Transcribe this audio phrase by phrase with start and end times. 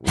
[0.00, 0.08] 追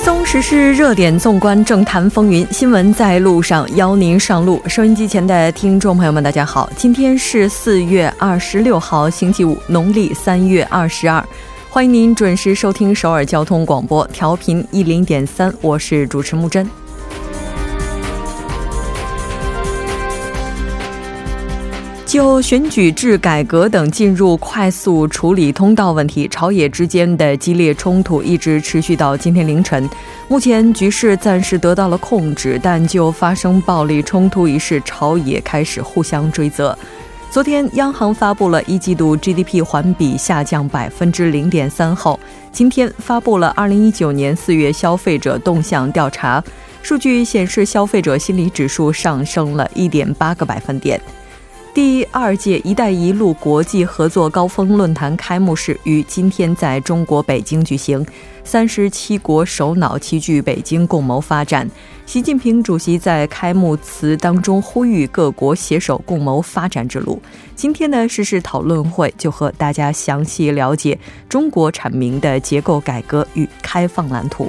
[0.00, 4.62] 踪时事热点，纵观政坛风云，新闻在路上，邀您上路。
[4.68, 11.26] 收音机前的听众朋友们，大家好，今天是四月二十六号，星期五，农历三月二十二。
[11.74, 16.64] 欢迎您准时收听首尔交通广播，调频一零点三，我是主持木真。
[22.06, 29.90] 就选举制改革等进入快速处理通道问题，朝野之间的激烈冲突一直持续到今天凌晨。
[30.28, 36.78] 目前局势暂时得到了控制，但就发生暴力冲突一事，朝野开始互相追责。
[37.34, 42.20] 昨天，央行发布了一季度 GDP 环比下降百分之零点三后，
[42.52, 46.40] 今天发布了二零一九年四月消费者动向调查
[46.80, 51.00] 数据，显示消费者心理指数上升了一点八个百分点。
[51.74, 58.06] 第二届“一带一路”国际合作高峰论坛开幕式于今天在中国北京举行，
[58.44, 61.68] 三十七国首脑齐聚北京，共谋发展。
[62.06, 67.20] 习近平主席在开幕词当中呼吁各国携手共谋发展之路。
[67.56, 70.96] 今天的时事讨论会就和大家详细了解
[71.28, 74.48] 中国阐明的结构改革与开放蓝图。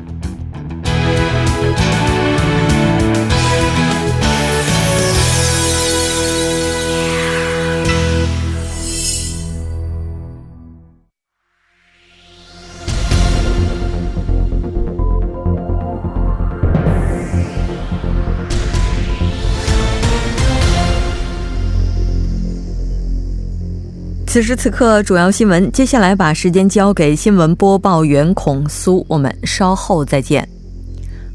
[24.31, 25.69] 此时此刻，主要新闻。
[25.73, 30.47] 接下来把时间交给新闻播报员孔苏，我们稍后再见。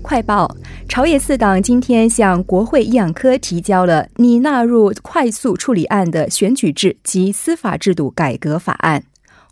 [0.00, 0.50] 快报：
[0.88, 9.04] 朝野四党今天向国会议案科提交了拟纳入快速处理案的选举制及司法制度改革法案。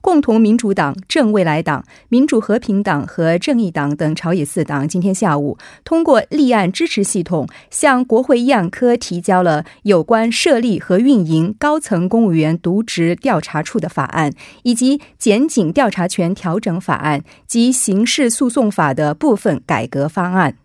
[0.05, 14.31] 共同民主党、正未来党、民主和平党和正义党等朝野四党今天下午通过立案支持系统，向国会议案科提交了有关设立和运营高层公务员渎职调查处的法案，
[14.63, 20.59] 以及检警调查权调整法案及刑事诉讼法的部分改革方案。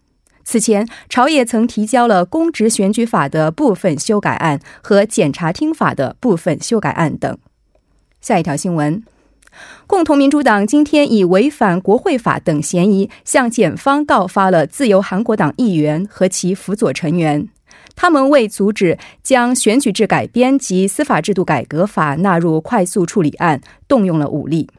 [0.44, 7.38] 此前，朝野曾提交了公职选举法的部分修改案和检察厅法的部分修改案等。
[8.20, 9.02] 下一条新闻。
[9.88, 17.47] 共同民主党今天以违反国会法等嫌疑，向检方告发了自由韩国党议员和其辅佐成员。
[17.96, 24.69] 他们为阻止将选举制改编及司法制度改革法纳入快速处理案，动用了武力。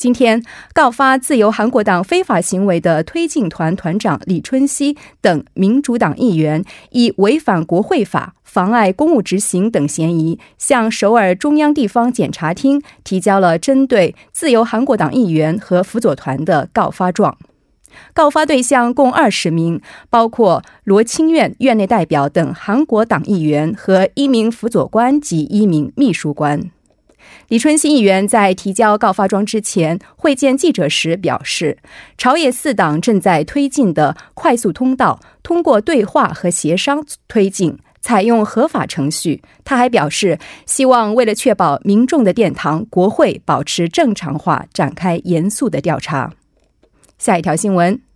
[0.00, 17.36] 今天告发自由韩国党非法行为的推进团团长李春熙等民主党议员，以违反国会法、妨碍公务执行等嫌疑，向首尔中央地方检察厅提交了针对自由韩国党议员和辅佐团的告发状。
[18.14, 26.70] 告发对象共二十名，包括罗清苑院内代表等韩国党议员和一名辅佐官及一名秘书官。
[27.48, 31.78] 李春熙议员在提交告发状之前会见记者时表示，
[32.16, 39.42] 朝野四党正在推进的快速通道，通过对话和协商推进，采用合法程序。
[39.64, 46.32] 他还表示，希望为了确保民众的殿堂国会保持正常化，展开严肃的调查。
[47.18, 48.09] 下一条新闻。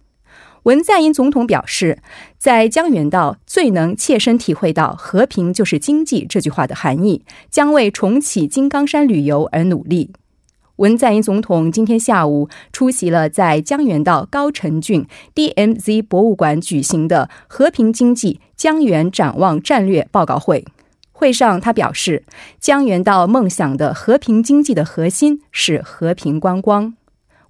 [0.65, 1.99] 文在寅总统表示，
[2.39, 10.13] 在江原道最能切身体会到“和平就是经济”这句话的含义，将为重启金刚山旅游而努力。
[10.77, 20.65] 文在寅总统今天下午出席了在江原道高城郡 DMZ 博物馆举行的“和平经济江原展望战略报告会”。
[21.13, 22.25] 会上，他表示，
[22.59, 26.95] 江原道梦想的和平经济的核心是和平观光。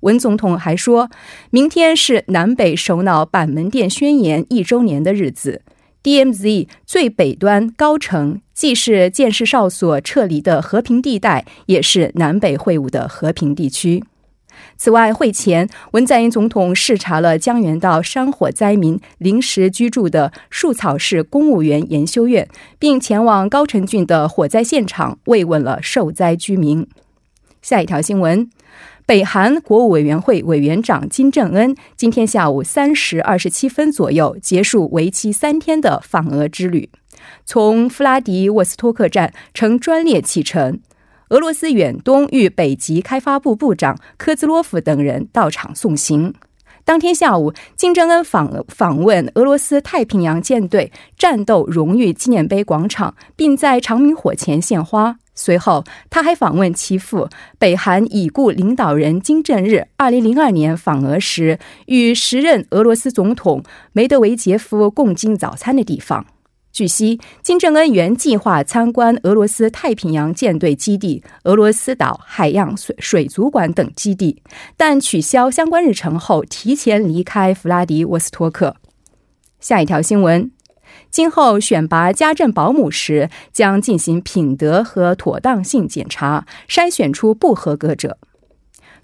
[0.04, 1.10] 文总统还说，
[1.50, 5.62] 明天是南北首脑板门店宣言一周年的日子。
[6.02, 14.04] DMZ 最北端高城既是建士哨所撤离的和平地带，也是南北会晤的和平地区。
[14.76, 22.46] 此外，会前文在寅总统视察了江原道山火灾民临时居住的树草市公务员研修院，
[22.78, 26.86] 并前往高城郡的火灾现场慰问了受灾居民。
[27.62, 28.50] 下一条新闻。
[29.06, 36.88] 北韩国务委员会委员长金正恩今天下午三时二十七分左右结束为期三天的访俄之旅，
[37.44, 40.80] 从弗拉迪沃斯托克站乘专列启程。
[41.28, 46.32] 俄罗斯远东与北极开发部部长科兹洛夫等人到场送行。
[46.82, 55.18] 当天下午，金正恩访访问俄罗斯太平洋舰队战斗荣誉纪念碑广场，并在长明火前献花。
[55.34, 57.28] 随后，他还访问其父
[57.58, 59.88] 北韩已故领导人金正日。
[59.96, 66.24] 二零零二年访俄时，与时任俄罗斯总统梅德韦杰夫共进早餐的地方。
[66.72, 74.42] 据悉，金正恩原计划参观俄罗斯太平洋舰队基地、俄罗斯岛海洋水水族馆等基地，
[74.76, 78.76] 但取消相关日程后，提前离开弗拉迪沃斯托克。
[79.60, 80.53] 下一条新闻。
[81.14, 88.18] 今后选拔家政保姆时，将进行品德和妥当性检查，筛选出不合格者。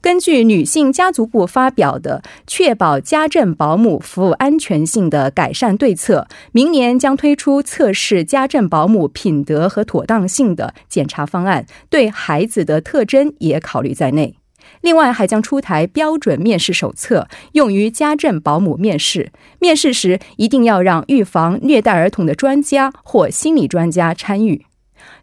[0.01, 14.40] 根据女性家族部发表的《确保家政保姆服务安全性的改善对策》，明年将推出测试家政保姆品德和妥当性的检查方案，对孩子的特征也考虑在内。
[14.81, 19.31] 另外，还将出台标准面试手册，用于家政保姆面试。
[19.59, 24.65] 面试时一定要让预防虐待儿童的专家或心理专家参与。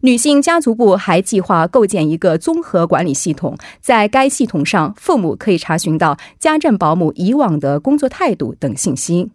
[0.01, 9.31] 女性家族部还计划构建一个综合管理系统，在该系统上，父母可以查询到家政保姆以往的工作态度等信息。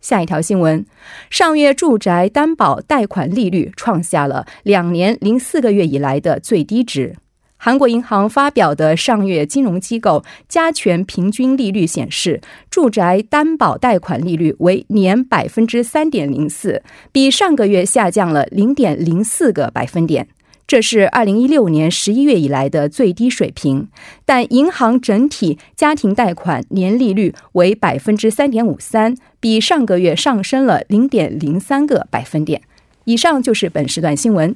[0.00, 0.84] 下一条新闻：
[1.30, 7.16] 上月住宅担保贷款利率创下了两年零四个月以来的最低值。
[7.56, 20.28] 韩国银行发表的上月金融机构加权平均利率显示，住宅担保贷款利率为年百分之三点零四，比上个月下降了零点零四个百分点，
[20.66, 23.88] 这是二零一六年十一月以来的最低水平。
[24.26, 32.60] 但银行整体家庭贷款年利率为百分之三点五三，比上个月上升了零点零三个百分点。
[33.04, 34.54] 以上就是本时段新闻。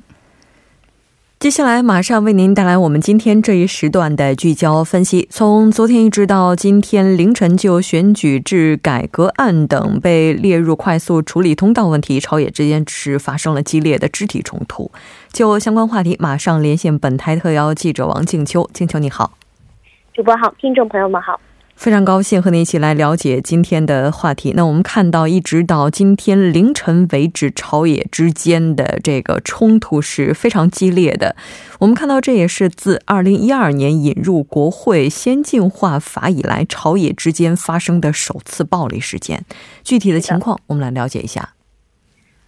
[1.38, 5.29] 接下来马上为您带来我们今天这一时段的聚焦分析。
[5.31, 14.90] 从昨天一直到今天凌晨，就选举制改革案等被列入快速处理通道问题，朝野之间是发生了激烈的肢体冲突。
[15.32, 18.69] 就相关话题，马上连线本台特邀记者王静秋。
[18.75, 19.31] 静秋你好，
[20.12, 21.40] 主播好，听众朋友们好。
[21.79, 24.53] 非常高兴和您一起来了解今天的话题。
[24.57, 31.37] 那我们看到，一直到今天凌晨为止，朝野之间的这个冲突是非常激烈的。
[31.79, 39.45] 我们看到，这也是自二零一二年引入国会先进化法以来，朝野之间发生的首次暴力事件。
[39.85, 41.51] 具体的情况，我们来了解一下。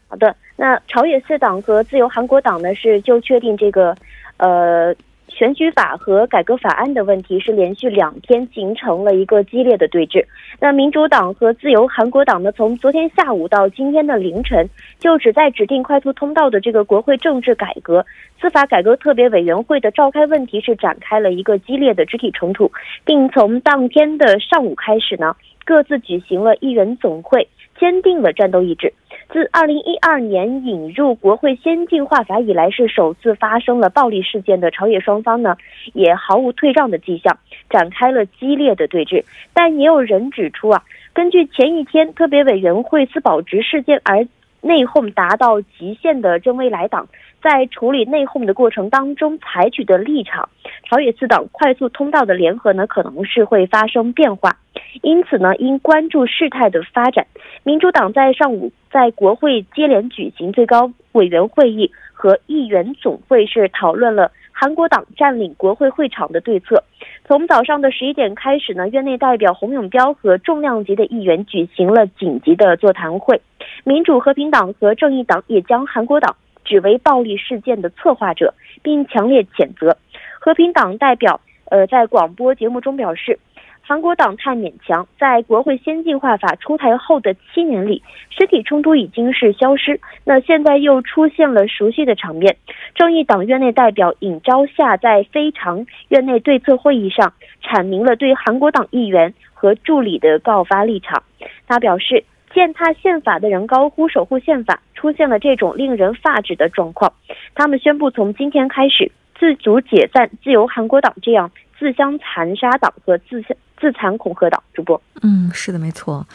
[0.09, 3.95] 好的，那朝野四党和自由韩国党呢，是就确定这个，
[4.39, 4.93] 呃。
[5.31, 10.25] 选举法和改革法案的问题是连续两天形成了一个激烈的对峙。
[10.61, 14.69] 那民主党和自由韩国党呢，从昨天下午到今天的凌晨，
[14.99, 18.05] 就只在指定快速通道的这个国会政治改革、
[18.41, 22.71] 司法改革特别委员会的召开问题是展开了一个激烈的肢体冲突，
[23.05, 25.35] 并从当天的上午开始呢，
[25.65, 27.49] 各自举行了议员总会，
[27.79, 28.93] 坚定了战斗意志。
[29.33, 35.57] 自二零一二年引入国会先进化法以来，是首次发生了暴力事件的朝野双方呢，
[35.93, 37.39] 也毫无退让的迹象，
[37.69, 39.23] 展开了激烈的对峙。
[39.55, 44.27] 但也有人指出啊，根据前一天特别委员会自保值事件而
[44.61, 47.09] 内讧达到极限的真未来党。
[47.43, 50.51] 在处理内讧的过程当中采取的立场，
[50.85, 54.59] 朝野四党快速通道的联合呢，可能是会发生变化。
[55.01, 57.27] 因此呢，应关注事态的发展。
[57.63, 66.85] 民主党在上午在国会接连举行最高委员会议和议员总会，是讨论了韩国党占领国会会场的对策。
[67.31, 73.41] 从早上的十一点开始呢，院内代表洪永标和重量级的议员举行了紧急的座谈会。
[73.85, 76.35] 民主和平党和正义党也将韩国党。
[76.65, 79.97] 指为暴力事件的策划者，并强烈谴责。
[80.41, 83.39] 和平党代表呃在广播节目中表示，
[83.83, 85.07] 韩国党太勉强。
[85.19, 92.57] 在国会先进化法出台后的七年里，实体冲突已经是消失，那现在又出现了熟悉的场面。
[92.95, 97.33] 正义党院内代表尹昭夏在非常院内对策会议上
[97.63, 101.23] 阐明了对韩国党议员和助理的告发立场。
[101.67, 102.25] 他表示。
[102.53, 107.13] 践踏宪法的人高呼守护宪法，出现了这种令人发指的状况。
[107.55, 114.63] 他们宣布从今天开始自主解散自由韩国党这样自相残杀党和自相自残恐吓党。
[114.75, 116.27] 主播，嗯，是的，没错。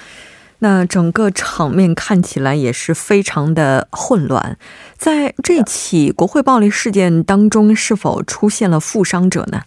[0.60, 4.58] 那整个场面看起来也是非常的混乱。
[4.96, 9.62] 在这起国会暴力事件当中，是否出现了负伤者呢？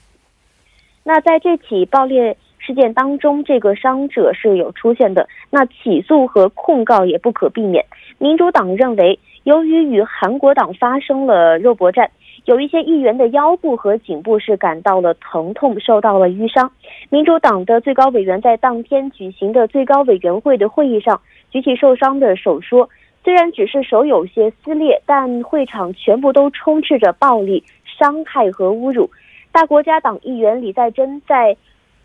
[1.05, 5.29] 那在这起暴力事件当中，这个伤者是有出现的。
[5.51, 7.85] 那起诉和控告也不可避免。
[8.19, 12.11] 民主党认为，由于与韩国党发生了肉搏战。
[12.49, 16.73] 有一些议员的腰部和颈部是感到了疼痛，受到了淤伤。
[17.11, 22.89] 民主党的最高委员在当天举行的最高委员会的会议上举起受伤的手说
[23.23, 29.11] ：“虽然只是手有些撕裂，但会场全部都充斥着暴力、伤害和侮辱。”
[29.53, 31.55] 大国家党议员李在珍在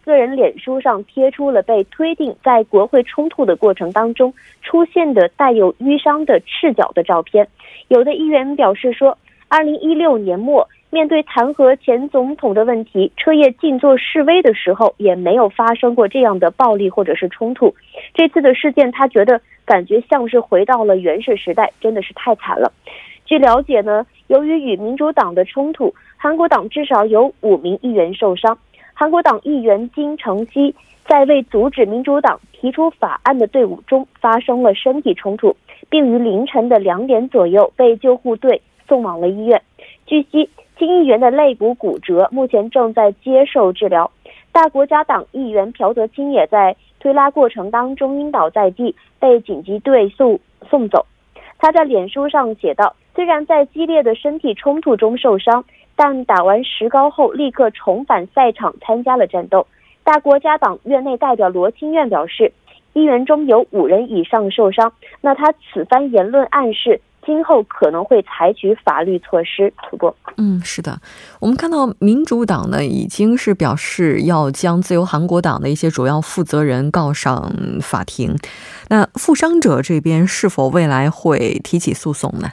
[0.04, 7.48] 个人脸书上贴出了被推定在国会冲突的过程当中出现的带有淤伤的赤脚的照片。
[7.88, 9.18] 有的议员表示说。
[9.56, 17.76] 二零一六年末，面对弹劾前总统的问题，彻夜静坐示威的时候，也没有发生过这样的暴力或者是冲突。
[18.16, 22.74] 这次的事件，他觉得感觉像是回到了原始时代，真的是太惨了。
[23.28, 28.58] 据了解呢，由于与民主党的冲突，韩国党至少有五名议员受伤。
[28.96, 30.74] 韩国党议员金成基
[31.08, 35.56] 在为阻止民主党提出法案的队伍中发生了身体冲突，
[35.92, 38.60] 并于凌晨的两点左右被救护队。
[38.88, 39.62] 送往了医院。
[40.06, 44.12] 据悉，金议员的肋骨骨折，目前正在接受治疗。
[44.52, 51.06] 大国家党议员朴德清也在推拉过程当中晕倒在地，被紧急队送送走。
[51.58, 55.64] 他在脸书上写道：“虽然在激烈的身体冲突中受伤，
[55.96, 59.66] 但打完石膏后立刻重返赛场参加了战斗。”
[60.04, 62.52] 大国家党院内代表罗清苑表示，
[62.92, 64.92] 议员中有五人以上受伤。
[65.22, 67.00] 那他此番言论暗示。
[67.26, 69.74] 今后可能会采取法律措施。
[69.90, 71.00] 主播，嗯，是的，
[71.40, 77.52] 我们看到民主党呢已经是表示要将自由韩国党的一些主要负责人告上
[77.82, 78.36] 法庭。
[78.90, 82.50] 那负伤者这边是否未来会提起诉讼呢？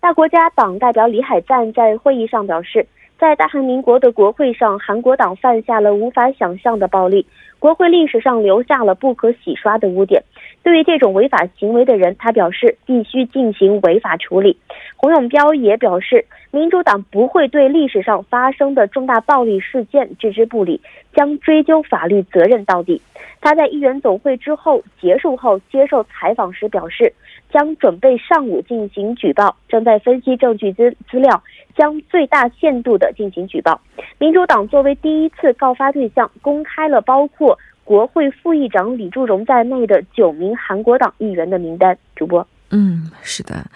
[0.00, 2.86] 大国家党代表李海赞在会议上表示，
[3.20, 7.24] 在大韩民国的国会上，韩国党犯下了无法想象的暴力，
[7.60, 10.24] 国会历史上留下了不可洗刷的污点。
[10.62, 14.56] 对于这种违法行为的人，他表示必须进行违法处理。
[14.96, 20.80] 洪永标也表示，民主党不会对历史上发生的重大暴力事件置之不理，
[21.14, 23.02] 将追究法律责任到底。
[23.40, 27.12] 他在议员总会之后结束后接受采访时表示，
[27.50, 31.42] 将准备上午进行举报，正在分析证据资资料，
[31.76, 33.80] 将最大限度的进行举报。
[34.18, 37.58] 民主党作为第一次告发对象，公开了包括。
[37.84, 41.96] 国会副议长李柱荣在内的九名韩国党议员的名单。
[42.14, 43.66] 主播，嗯，是的。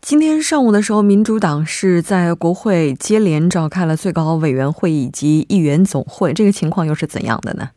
[0.00, 7.70] 今天上午的时候，民主党是在国会接连召开了最高委员会以及议员总会，这个情况又是怎样的呢？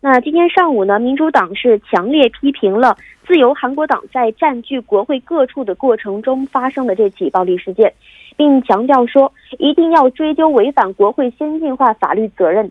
[0.00, 2.96] 那今天上午呢，民主党是强烈批评了
[3.26, 7.92] 自由韩国党在占据国会各处的过程中发生的这起暴力事件，
[8.36, 12.68] 并强调说一定要追究违反国会先进化法律责任。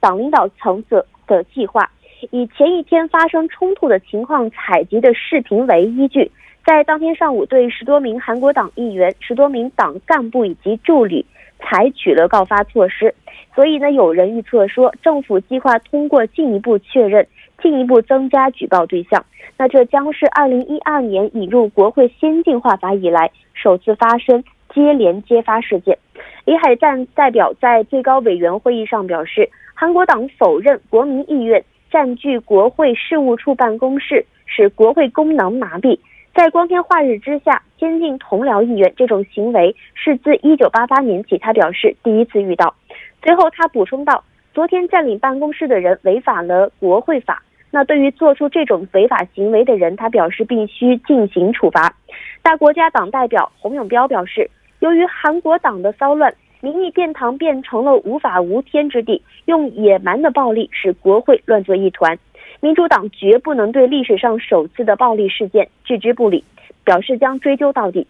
[0.00, 1.90] 党领导层的的计划，
[2.30, 6.30] 以前一天发生冲突的情况采集的视频为依据，
[6.64, 11.24] 在当天上午对十多名韩国党议员、十多名党干部以及助理
[11.58, 13.14] 采取了告发措施。
[13.54, 17.26] 所以呢，有人预测说，政府计划通过进一步确认、
[17.60, 19.24] 进一步增加举报对象。
[19.56, 24.44] 那这将是二零一二年引入国会先进化法以来首次发生
[24.74, 25.98] 接连揭发事件。
[26.44, 29.48] 李海赞代表在最高委员会议上表示。
[29.80, 35.96] 韩国党否认国民意愿占据国会事务处办公室，使国会功能麻痹。
[36.34, 42.74] 在光天化日之下监禁同僚议员，这种行为是自一九八八年起，他表示第一次遇到。
[43.22, 47.40] 随后他补充道：“昨天占领办公室的人违反了国会法。
[47.70, 51.94] 那对于做出这种违法行为的人，他表示必须进行处罚。”
[52.42, 54.50] 大国家党代表洪永标表示，
[54.88, 56.32] 由于韩国党的骚乱。
[56.60, 62.18] 民意殿堂变成了无法无天之地，用野蛮的暴力使国会乱作一团。
[62.60, 66.42] 民主党绝不能对历史上首次的暴力事件置之不理，
[66.84, 68.04] 表示将追究到底。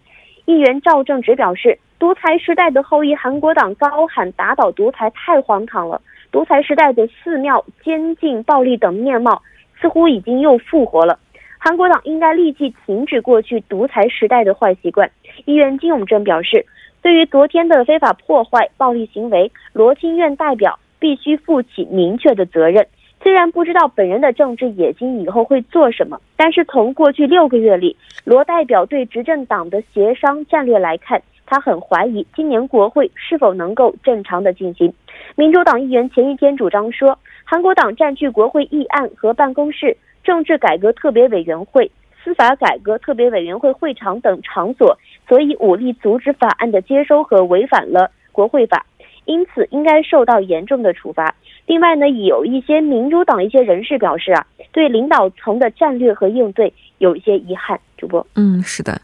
[0.46, 6.00] 议员赵正直表示，独裁时代的后裔韩国党高喊打倒独裁太荒唐了，
[6.32, 9.42] 独裁时代的寺庙、监禁、暴力等面貌
[9.78, 11.18] 似乎已经又复活了。
[11.58, 15.10] 韩国党应该立即停止过去独裁时代的坏习惯。
[15.46, 16.64] 议员金永正表示。
[17.00, 22.84] 对于昨天的非法破坏、暴力行为，罗清苑代表必须负起明确的责任。
[23.22, 34.92] 虽然不知道本人的政治野心以后会做什么，但是从过去六个月里，罗代表对执政党的协商战略来看，他很怀疑今年国会是否能够正常的进行。
[35.36, 41.90] 民主党议员前一天主张说，韩国党占据国会议案和办公室、政治改革特别委员会、
[42.22, 44.98] 司法改革特别委员会会场等场所，
[45.28, 48.86] 所以武力阻止法案的接收和违反了国会法，
[49.24, 51.34] 因此应该受到严重的处罚。
[51.66, 57.78] 另外呢，有一些民主党一些人士表示啊，对领导层的战略和应对有一些遗憾。
[57.96, 59.02] 主播，嗯，是的，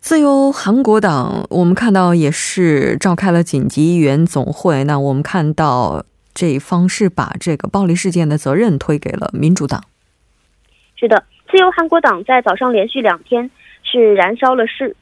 [0.00, 4.84] 自由韩国党我们看到也是召开了紧急议员总会。
[4.84, 9.84] 那我们看到这一方是把这个暴力事件的责任推给了民主党。
[10.96, 11.22] 是的，
[11.56, 13.50] 自由韩国党在早上连续两天
[13.82, 14.94] 是燃烧了市。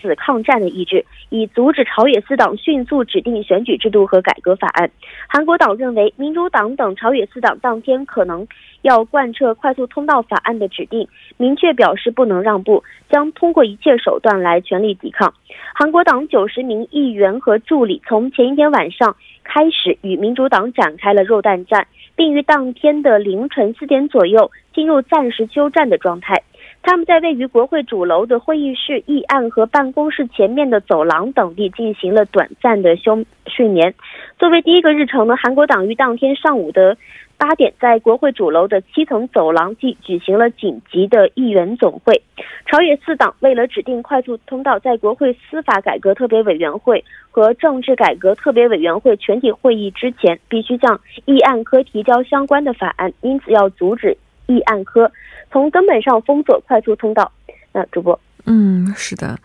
[0.00, 4.90] 死抗战的意志，以阻止朝野四党迅速指定选举制度和改革法案。
[5.28, 8.46] 韩国党认为，民主党等朝野四党当天可能
[8.82, 15.34] 要贯彻快速通道法案的指定，明确表示不能让步，将通过一切手段来全力抵抗。
[15.74, 21.86] 韩国党九十名议员和助理从前一天晚上开始与民主党展开了肉弹战，
[22.16, 26.42] 并于当天的凌晨四点左右进入暂时休战的状态。
[26.82, 33.94] 他们在位于国会主楼的会议室、议案和办公室前面的走廊等地进行了短暂的休睡眠。
[34.38, 36.96] 作为第一个日程呢，韩国党于当天上午的
[37.36, 42.22] 八点，在国会主楼的七层走廊即举行了紧急的议员总会。
[42.64, 54.16] 朝野四党为了指定快速通道，在国会司法改革特别委员会和政治改革特别委员会全体会议之前，必须向议案科提交相关的法案，因此要阻止
[54.48, 55.10] 议案科。
[55.52, 57.30] 从根本上封锁快速通道。
[57.72, 59.38] 那主播，嗯，是的。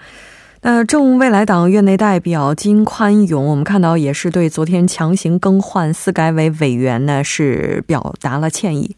[0.61, 8.95] 那正未来党院内代表金宽永，我们看到也是对昨天强行更换司改委委员呢，是表达了歉意。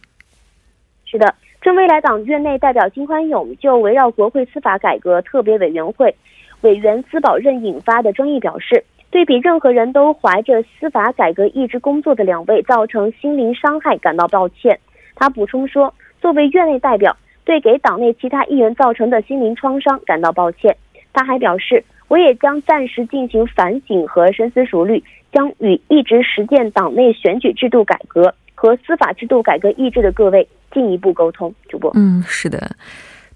[1.06, 6.16] 是的，正未来党院内代表金宽永就围绕国会司法改革特别委员会
[6.62, 14.80] 委员资保任引发的争议表示，对比任何人都怀着司法改革意志工作的两位造成心灵伤害感到抱歉。
[15.16, 15.94] 他补充说。
[16.22, 20.76] 作为院内代表，对给党内其他议员造成的心灵创伤感到抱歉。
[21.14, 31.54] 他还表示，我也将暂时进行反省和深思熟虑，将与一直实践党内选举制度改革和司法制度改革意志的各位进一步沟通。
[31.70, 32.76] 主播，嗯，是的，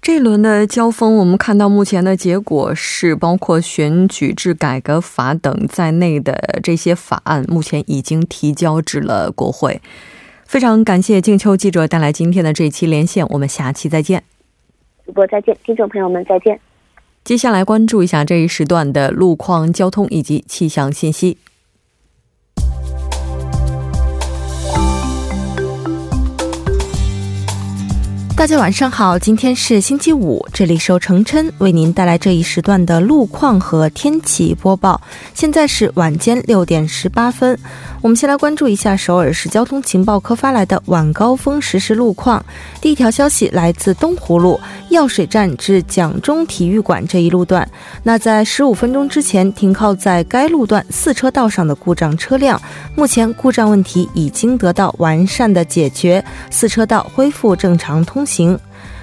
[0.02, 9.80] 这一轮的交锋，我们看到目前的结果是，包括选举制改革法等在内的这些法案，目前已经提交至了国会。
[10.50, 14.24] 非常感谢静秋记者带来今天的这一期连线，我们下期再见。
[15.06, 16.58] 主播再见，听众朋友们再见。
[17.22, 21.38] 接下来关注一下这一时段的路况、交通以及气象信息。
[28.36, 35.00] 大家晚上好，今天是星期五，这里是程琛为您带来这一时段的路况和天气播报。
[35.34, 37.56] 现在是晚间六点十八分，
[38.02, 42.42] 我们先来关注一下首尔市交通情报科发来的晚高峰实时路况。
[42.80, 44.58] 第一条消息来自东湖路
[44.88, 47.68] 药水站至蒋中体育馆这一路段，
[48.02, 52.58] 那在十五分钟之前停靠在该路段四车道上的故障车辆，
[52.96, 58.24] 目前故障问题已经得到完善的解决，四车道恢复正常通。
[58.24, 58.58] 行，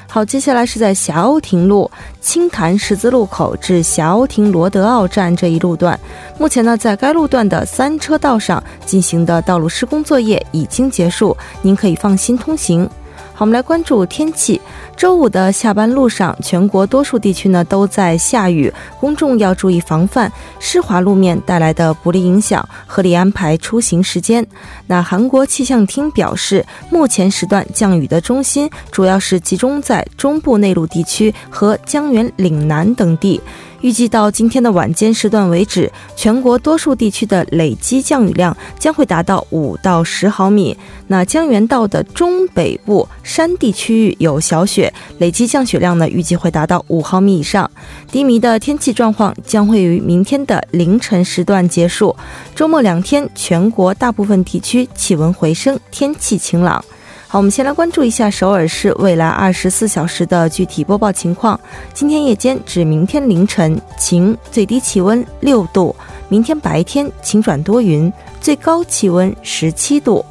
[0.10, 1.90] 好，接下来是在霞欧亭路
[2.22, 6.00] 青潭十字路口至霞欧亭罗德奥站这一路段，
[6.40, 12.90] 目前呢，在该路段的三车道上进行的道路施工作业已经结束，您可以放心通行。
[13.38, 14.60] 好，我们来关注天气。
[14.96, 24.44] 周五的下班路上，全国多数地区呢都在下雨，公众要注意防范湿滑路面带来的不利影响，合理安排出行时间。
[24.88, 33.40] 那韩国气象厅表示，目前时段降雨的中心主要是集中在中部内陆地区和江原岭南等地。
[33.88, 40.76] 预计到今天的晚间时段为止，全国多数地区的累积降雨量将会达到五到十毫米。
[41.08, 47.72] 那江原道的中北部山地区域有小雪，累积降雪量呢预计会达到五毫米以上。
[48.12, 52.14] 低迷的天气状况将会于明天的凌晨时段结束。
[52.54, 56.84] 周末两天，全国大部分地区气温回升，天气晴朗。
[57.30, 61.60] 好，我们先来关注一下首尔市未来二十四小时的具体播报情况。
[61.94, 65.94] 今天夜间至明天凌晨晴，最低气温六度；
[66.30, 70.26] 明天白天晴转多云，最高气温十七度。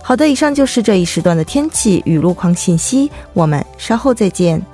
[0.00, 4.64] 好的，以上就是这一时段的天气与路况信息，我们稍后再见。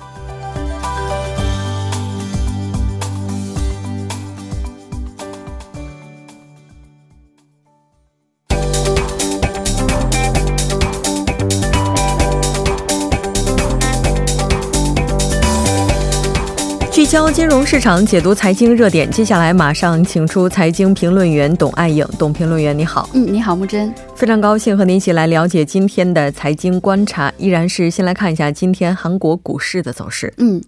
[17.15, 19.09] 消金融市场，解读财经热点。
[19.09, 23.09] 接下来马上请出财经评论员董爱颖，董评论员你好。
[23.13, 23.89] 嗯，你好，木真。
[24.17, 27.31] 非常高兴和您一起来了解今天的财经观察。
[27.37, 30.33] 依然是先来看一下今天韩国股市的走势。
[30.39, 30.61] 嗯，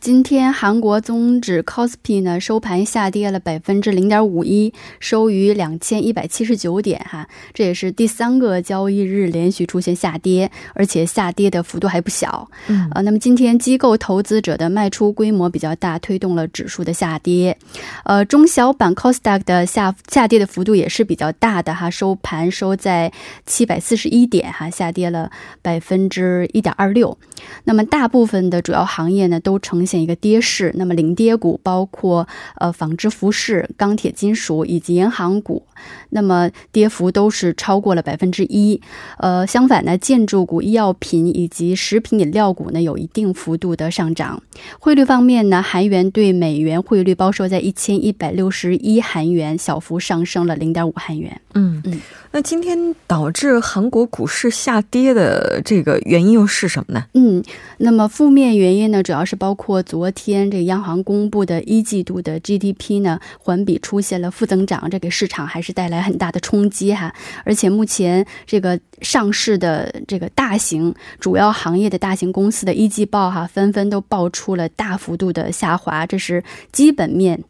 [0.00, 12.50] 今天韩国综指 Kospi 呢收盘下跌了百分之零点五一，收于两千一百七十九点哈，这也是第三个交易日连续出现下跌，而且下跌的幅度还不小。
[12.66, 17.58] 嗯，呃，那么今天机构投资者的卖出规模比较大，推动了指数的下跌。
[18.04, 22.92] 呃，中小板 c o s d a q 的下下跌的幅度也是比较大的哈，收盘收在。
[22.92, 23.10] 在
[23.46, 25.30] 七百四十一点哈，下跌了
[25.62, 27.16] 百分之一点二六。
[27.64, 30.70] 那么大部分的主要行业呢，都呈现一个跌势。
[30.76, 35.64] 那么领跌股包括呃纺织服饰、钢铁金属以及银行股。
[36.12, 38.80] 那么跌幅都是超过了百分之一。
[39.18, 44.42] 呃，相反呢，建筑股、医药品以及食品饮料股呢，有一定幅度的上涨。
[44.78, 51.40] 汇率方面呢，韩元对美元汇率报收在一千一百六十一韩元，小幅上升了零点五韩元。
[51.54, 52.00] 嗯嗯。
[52.34, 57.04] 那今天导致韩国股市下跌的这个原因又是什么呢？
[57.14, 57.42] 嗯，
[57.78, 67.14] 那么负面原因呢，主要是包括昨天这个央行公布的一季度的 GDP 呢环比出现了负增长，这给市场还是带来很大的冲击哈。
[67.44, 77.42] 而且目前这个上市的这个大型主要行业的大型公司的一季报哈，纷纷都爆出了大幅度的下滑，这是基本面。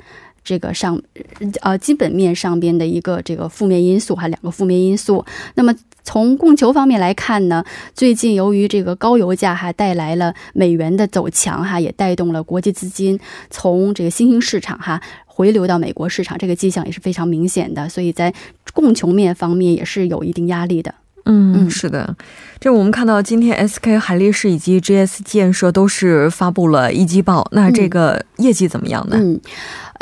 [0.45, 1.01] 这个上，
[1.61, 5.25] 呃，基本面上边的一个这个负面因素，哈，两个负面因素。
[5.55, 15.01] 那么从供求方面来看呢，最近由于这个高油价哈带来了美元的走强，哈，也带动了国际资金从这个新兴市场哈
[15.35, 17.89] 回流到美国市场，这个迹象也是非常明显的。
[17.89, 18.33] 所以在
[18.75, 20.95] 供求面方面也是有一定压力的。
[21.25, 22.17] 嗯，是的，
[22.59, 29.17] 这我们看到今天 SK 海力士以及 GS 建设都是发布了一季报，那这个业绩怎么样呢？
[29.19, 29.41] 嗯。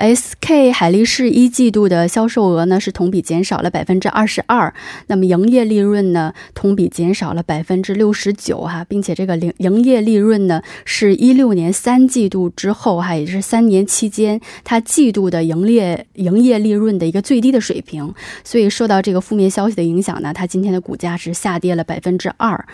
[0.00, 4.72] SK 海力士一季度的销售额呢是同比减少了百分之二十二，
[5.08, 22.64] 那么营业利润呢同比减少了百分之六十九哈，并且这个营营业利润呢是一六年三季度之后哈，也是三年期间它季度的营业营业利润的一个最低的水平，所以受到这个负面消息的影响呢，它今天的股价是下跌了百分之二。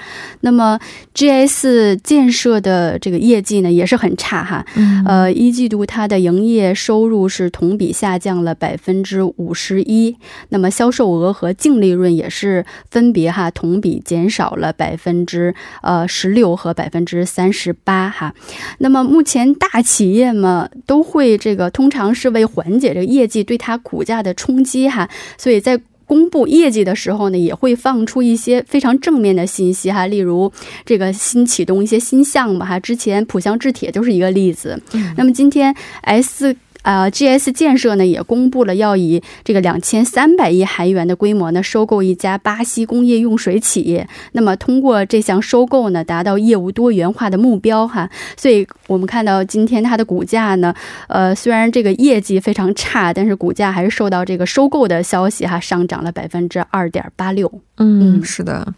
[0.43, 0.79] 那么
[1.13, 4.65] GS 建设的这个业绩呢也是很差哈，
[5.05, 7.16] 呃一季度它的营业收入。
[7.29, 10.17] 是同比下降了百分之五十一，
[10.51, 18.35] 那么销售额和净利润也是分别哈同比减少了百分之呃十六和百分之三十八哈。
[18.79, 25.81] 那么目前大企业嘛都会这个通常是为缓解这个业绩对它股价的冲击哈，所以在。
[26.09, 30.53] 公布业绩的时候呢，也会放出一些非常正面的信息哈，例如
[30.85, 34.81] 这个新启动一些新项目哈，之前浦项制铁就是一个例子。
[35.17, 36.57] 那么今天 S。
[36.87, 44.09] 啊，GS 建设呢也公布了要以这个两千三百亿韩元的规模呢收购一家巴西工业用水企业。
[44.33, 48.09] 那么通过这项收购呢，达到业务多元化的目标哈。
[48.37, 50.73] 所以我们看到今天它的股价呢，
[51.09, 57.53] 呃，虽然这个业绩非常差，但是股价还是受到这个收购的消息哈上涨了百分之二点八六。
[57.79, 58.73] 嗯，是的。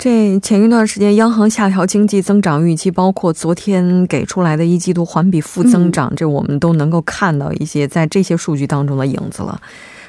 [0.00, 9.60] 这前一段时间，央行下调经济增长预期，包括昨天给出来的一季度环比负增长，这我们都能够看到一些在这些数据当中的影子了。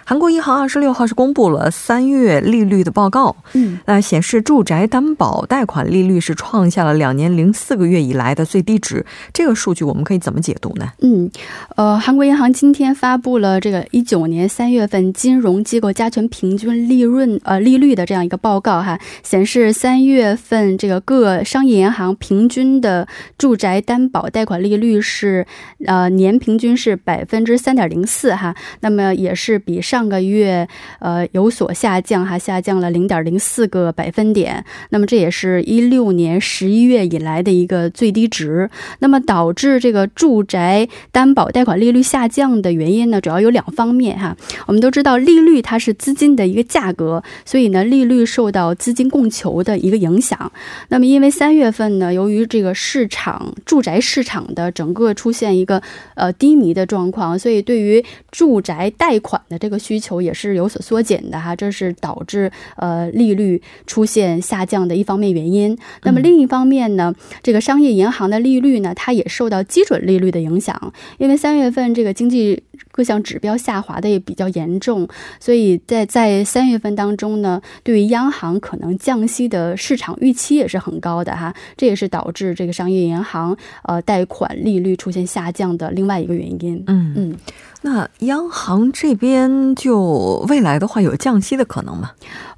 [0.03, 9.05] 韩国银行二十六号是公布了三月利率的报告，嗯，那显示住宅担保贷款利率是创下了两年零四个月以来的最低值。
[9.33, 10.91] 这个数据我们可以怎么解读呢？
[11.01, 11.29] 嗯，
[11.75, 25.45] 呃，韩国银行今天发布了这个一九年三月份金融机构加权平均利润呃利率的这样一个报告哈，显示三月份这个各商业银行平均的住宅担保贷款利率是
[25.85, 34.65] 呃年平均是百分之三点零四哈，那么也是比上上个月呃有所下降哈，下降了零点零四个百分点。
[34.89, 38.67] 那么这也是一六年十一月以来的一个最低值。
[38.97, 44.35] 那么导致这个住宅担保贷款利率下降的原因呢，主要有两方面哈。
[44.65, 50.51] 我们都知道利率它是资金的一个价格，所以呢利率受到资金供求的一个影响。
[50.89, 55.79] 那么因为三月份呢，由于这个市场住宅市场的整个出现一个
[56.15, 65.77] 呃低迷的状况，所以对于住宅贷款的这个需求也是有所缩减的哈，这是导致呃利率出现下降的一方面原因。
[66.03, 75.07] 那么另一方面呢，这个商业银行的利率呢，它也受到基准利率的影响，因为三月份这个经济各项指标下滑的也比较严重，
[75.39, 86.83] 所以在在三月份当中呢，对于央行可能降息的市场预期也是很高的哈，这也是导致这个商业银行呃贷款利率出现下降的另外一个原因。
[86.87, 87.37] 嗯嗯。
[87.83, 92.11] 那央行这边就未来的话有降息的可能吗？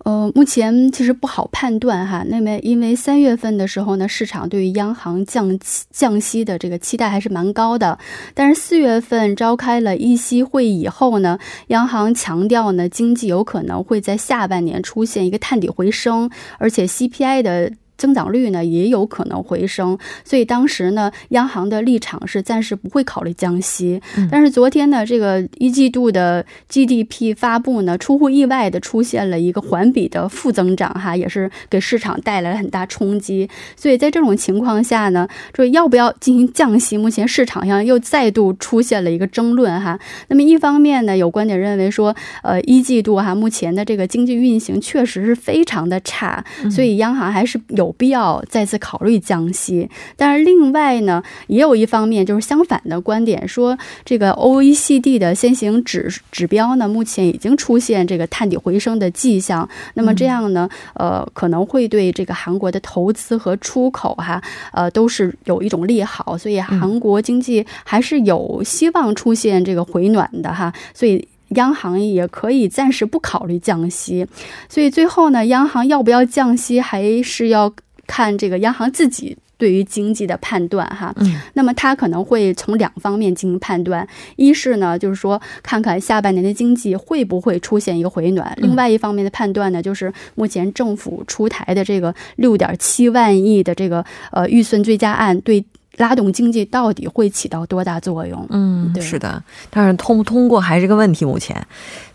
[0.03, 2.25] 呃，目前其实不好判断哈。
[2.27, 5.57] 那么因为三月份的时候呢，市场对于央行降
[5.91, 7.97] 降息的这个期待还是蛮高的。
[8.33, 17.73] 但是四月份召开了议息会以后呢，央行强调呢，经济有可能会在下半年出现一个探底回升，而且 CPI 的。
[17.97, 24.01] 增长率呢也有可能回升，所以当时呢，央行的立场是暂时不会考虑降息。
[24.29, 33.49] 但是昨天呢，这个一季度的 GDP 发布呢，出乎意外的出现了一个环比的负增长，哈，也是给市场带来了很大冲击。
[33.75, 39.97] 所以在这种情况下呢，就要不要进行降息，目前市场上又再度出现了一个争论，哈。
[40.27, 47.82] 那么一方面呢，有观点认为说，呃，一季度哈，目前的这个经济运行确实是非常的差，所以央行还是有。
[47.83, 59.67] 有必要再次考虑降息，但是另外呢，也有一方面就是相反的观点，说这个 OECD 的先行指指标呢，目前已经出现这个探底回升的迹象。
[59.95, 64.41] 那么这样呢，呃，可能会对这个韩国的投资和出口哈，
[64.71, 71.27] 呃，都是有一种利好，所以韩国经济还是有希望出现这个回暖的哈，所以。
[71.49, 74.27] 央行也可以暂时不考虑降息，
[74.67, 77.71] 所以最后呢，央行要不要降息，还是要
[78.08, 81.13] 看这个央行自己对于经济的判断哈。
[81.17, 95.63] 嗯，那么它可能会从两方面进行判断，一是呢，就是说看看下半年的经济会不会出现一个回暖；另外一方面的判断呢，就是目前政府出台的这个六点七万亿的这个呃预算追加案对。
[95.97, 98.45] 拉动经济到底会起到多大作用？
[98.49, 101.23] 嗯，是的，但是通不通过还是个问题。
[101.23, 101.65] 目前，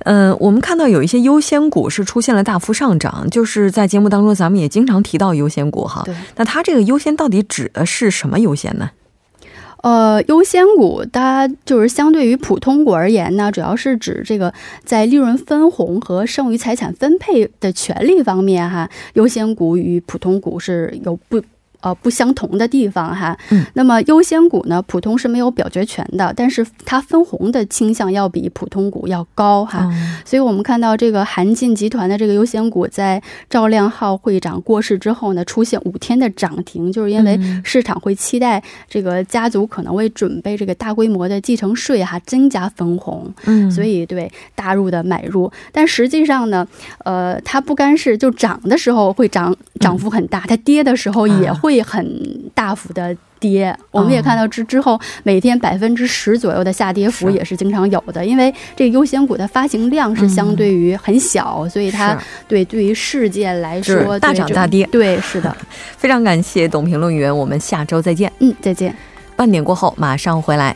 [0.05, 6.03] 嗯，我们看到有一些优先股是出现了大幅上涨，就是在节目当中咱们也经常提到优先股哈。
[6.05, 8.91] 对，那它这个优先到底指的是什么优先呢？
[9.83, 14.53] 呃，优先股它就是相对于普通股而言呢，主要是指这个
[14.85, 21.41] 在利润分红和剩余财产分配的权利方面哈，优先股与普通股是有不。
[21.81, 29.89] 呃，不相同的地方哈，嗯，那么优先股呢，普通是没有表决权的，但是它分红的倾向要比普通股要高哈，
[30.25, 46.67] 所以我们看到这个韩进集团的这个优先股在赵亮浩会长过世之后呢，出现五天的涨停，就是因为市场会期待这个家族可能会准备这个大规模的继承税哈，增加分红，嗯，所以对大入的买入，但实际上呢，
[47.05, 51.68] 呃，它不干是就涨的时候会涨涨幅很大，它跌的时候也会。
[51.69, 64.89] 会很大幅的跌，我们也看到之之后每天百分之十左右的下跌幅也是经常有的，因为这个优先股的发行量是相对于很小，所以它对对于世界来说大涨大跌。
[64.91, 65.55] 对，是的，
[65.99, 68.33] 非常感谢董评论员，我们下周再见。
[68.39, 68.95] 嗯，再见。
[69.37, 70.75] 半点过后马上回来。